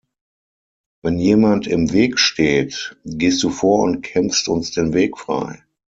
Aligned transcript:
Wenn 1.03 1.19
jemand 1.19 1.67
im 1.67 1.91
Weg 1.91 2.17
steht, 2.17 2.97
gehst 3.05 3.43
du 3.43 3.51
vor 3.51 3.83
und 3.83 4.01
kämpfst 4.01 4.47
uns 4.47 4.71
den 4.71 4.93
Weg 4.93 5.15
frei. 5.19 5.63